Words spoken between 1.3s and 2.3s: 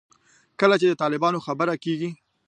خبره کېږي.